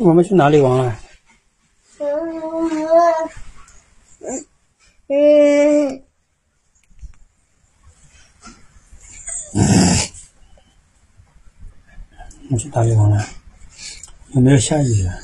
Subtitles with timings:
[0.00, 0.98] 我们去哪里玩了？
[5.08, 6.02] 嗯。
[9.52, 9.62] 嗯。
[12.44, 13.22] 我们去哪里玩了？
[14.28, 15.14] 有没有下雨啊？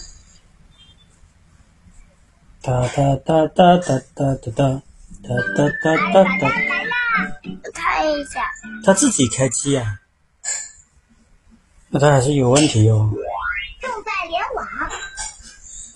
[2.61, 4.83] 哒哒哒哒哒哒哒哒
[5.23, 6.51] 哒哒哒哒哒。
[7.73, 8.43] 看一下，
[8.85, 10.01] 他自己开机啊？
[11.89, 13.11] 那他还是有问题哦。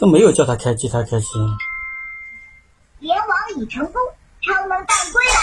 [0.01, 1.27] 都没有叫他开机，他开机。
[3.01, 3.29] 联网
[3.59, 4.01] 已成功，
[4.41, 5.37] 超能蛋归来。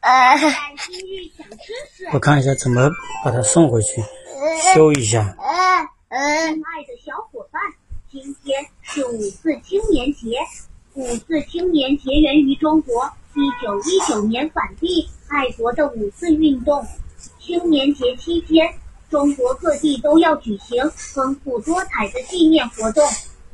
[0.00, 0.38] 呃，
[2.12, 2.88] 我看一下怎么
[3.24, 4.00] 把它送回去，
[4.72, 5.34] 修一下。
[5.40, 7.60] 呃呃，亲爱的小伙伴，
[8.12, 10.38] 今天是五四青年节。
[10.92, 16.86] 五四青年节源于中国一九一九年反帝爱国的五四运动。
[17.40, 18.72] 青年节期间，
[19.14, 23.08] 中国各地都要举行丰富多彩的纪念活动，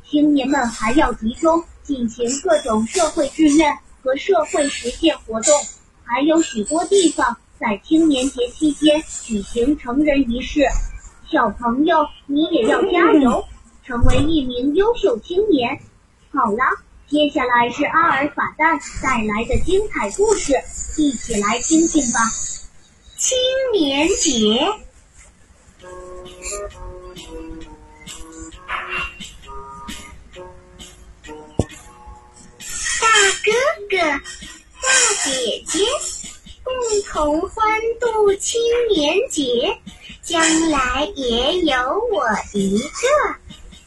[0.09, 5.53] 青年们还要集中进行各种社会志愿和社会实践活动，
[6.03, 10.61] 还有许多地方在青年节期间举行成人仪式。
[11.31, 13.45] 小朋友，你也要加油，
[13.85, 15.79] 成为一名优秀青年。
[16.33, 16.63] 好了，
[17.07, 20.53] 接下来是阿尔法蛋带来的精彩故事，
[20.97, 22.19] 一起来听听吧。
[23.15, 23.37] 青
[23.71, 24.65] 年节，
[26.61, 26.67] 大
[33.43, 33.51] 哥
[33.89, 34.87] 哥、大
[35.23, 35.79] 姐姐，
[36.63, 36.71] 共
[37.09, 39.75] 同欢度青年节，
[40.21, 40.39] 将
[40.69, 41.75] 来也有
[42.11, 42.87] 我一个。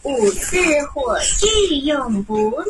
[0.02, 2.64] 五四火炬永不灭。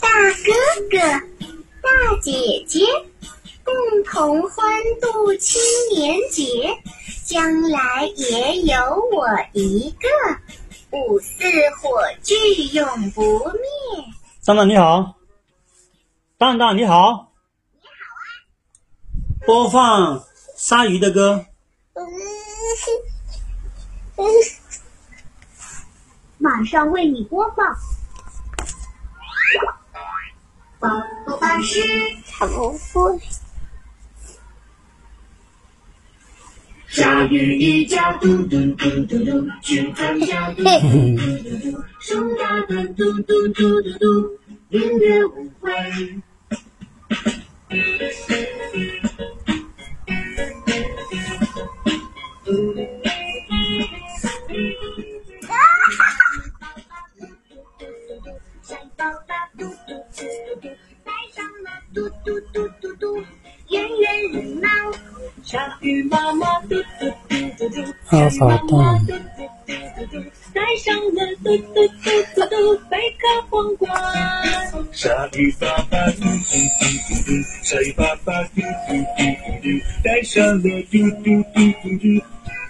[0.00, 0.08] 大
[0.44, 0.52] 哥
[0.90, 0.98] 哥、
[2.20, 2.84] 姐姐，
[3.64, 5.60] 共同欢度青
[5.94, 6.78] 年节，
[7.24, 8.76] 将来也有
[9.12, 10.08] 我一个。
[10.92, 11.44] 五四
[11.80, 12.34] 火炬
[12.72, 14.04] 永不灭。
[14.44, 15.14] 蛋蛋你好，
[16.36, 17.32] 蛋蛋你好，
[17.72, 20.24] 你好啊播放
[20.56, 21.46] 鲨鱼的歌。
[26.38, 27.66] 马上为你播放。
[32.30, 33.20] 他不会。
[36.88, 44.38] 下雨，雨夹嘟嘟嘟嘟嘟，去参加嘟嘟嘟嘟嘟，盛大的嘟嘟嘟嘟嘟
[44.70, 45.70] 音乐舞会。
[68.08, 68.70] 阿尔法蛋
[69.06, 70.14] 嘟嘟嘟嘟嘟，
[70.52, 72.54] 带上了嘟嘟嘟嘟嘟
[72.90, 73.88] 贝壳皇冠。
[74.90, 76.24] 鲨鱼爸爸嘟嘟
[76.80, 77.30] 嘟嘟嘟，
[77.62, 79.66] 鲨鱼爸爸嘟嘟嘟嘟嘟，
[80.02, 82.04] 带上了嘟嘟嘟嘟嘟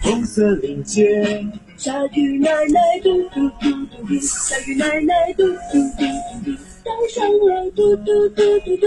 [0.02, 1.42] 红色领结。
[1.78, 5.54] 鲨鱼奶奶嘟嘟嘟嘟嘟，鲨鱼奶奶嘟嘟
[5.96, 6.04] 嘟
[6.44, 6.52] 嘟嘟，
[6.84, 8.86] 带上了嘟嘟嘟嘟嘟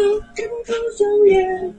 [0.65, 1.75] 珍珠项链。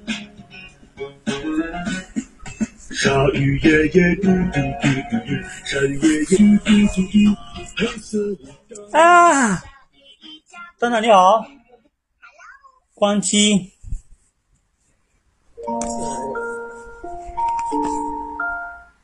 [2.92, 5.28] 鲨鱼爷爷嘟嘟嘟嘟嘟，
[5.64, 6.32] 鲨鱼爷爷嘟
[6.64, 7.14] 嘟嘟嘟，
[7.76, 8.34] 黑色舞
[8.92, 8.98] 蹈。
[8.98, 9.62] 啊，
[10.78, 11.44] 蛋蛋你好，
[12.94, 13.72] 关机。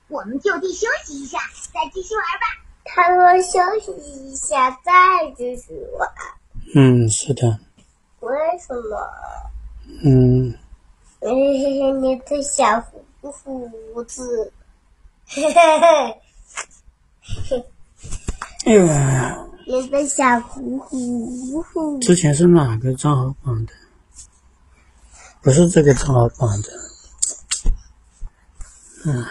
[0.08, 1.38] 我们就地休息一下，
[1.72, 2.46] 再继续玩吧。
[2.84, 3.92] 他说休息
[4.30, 6.08] 一下再继续玩，
[6.74, 7.58] 嗯，是的，
[8.20, 8.98] 为什么？
[10.02, 10.54] 嗯，
[11.20, 14.52] 嘿嘿嘿，你的小胡胡子，
[15.26, 15.60] 嘿嘿
[17.48, 17.64] 嘿，
[18.64, 18.86] 哎呦，
[19.66, 23.72] 你的小胡胡胡，之前是哪个账号绑的？
[25.42, 26.70] 不是这个账号绑的。
[29.04, 29.24] 嗯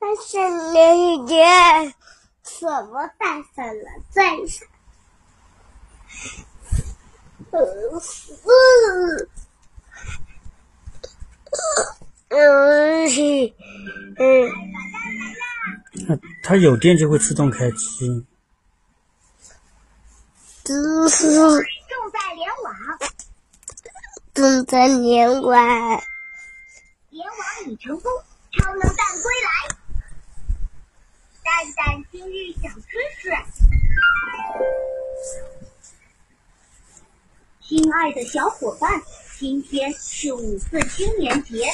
[0.00, 0.38] 但是
[0.72, 1.44] 你姐
[2.42, 4.66] 什么带上了再上？
[16.06, 18.24] 它它有电就会自动开机。
[20.68, 21.10] 嗯，正
[22.12, 22.72] 在联网，
[24.32, 25.50] 正在连网。
[27.10, 28.12] 联网已成功，
[28.52, 29.48] 超能蛋归来。
[31.42, 33.28] 蛋蛋今日小知识：
[38.00, 38.90] 爱的小伙伴，
[39.38, 41.66] 今天是五四青年节。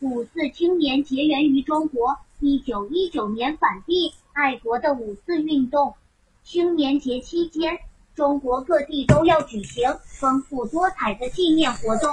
[0.00, 5.94] 五四青年节源于中国一九一九年反帝爱国的五四运动。
[6.42, 7.78] 青年节期间，
[8.16, 12.10] 中国各地都要举行丰富多彩的纪念活动，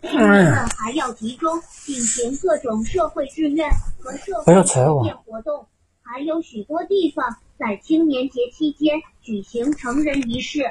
[0.00, 3.68] 青年们还要集中进行各种社会志愿
[3.98, 5.66] 和社会实践活动。
[6.02, 10.62] 还有许多地方在青年节期间举行成人仪式。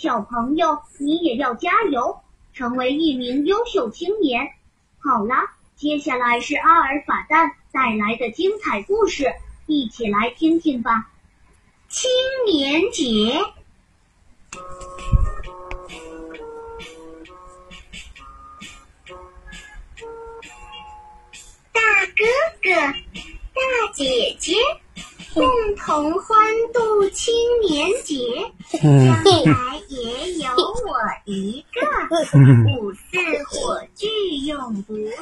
[0.00, 2.20] 小朋友，你也要加油，
[2.54, 4.48] 成为一名优秀青年。
[4.98, 5.56] 好啦。
[5.76, 9.30] 接下来是阿尔法蛋带来的精彩故事，
[9.66, 11.10] 一起来听听吧。
[11.88, 12.10] 青
[12.46, 13.44] 年节，
[21.72, 21.80] 大
[22.16, 22.24] 哥
[22.62, 22.70] 哥、
[23.54, 24.54] 大姐姐，
[25.34, 26.36] 共同欢
[26.72, 28.92] 度青年节，将
[29.54, 31.80] 来也有我一个。
[32.78, 34.08] 五四火炬
[34.46, 35.12] 永不灭。